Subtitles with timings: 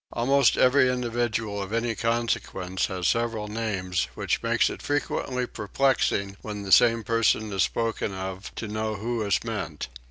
[0.13, 6.63] Almost every individual of any consequence has several names which makes it frequently perplexing when
[6.63, 9.89] the same person is spoken of to know who is meant.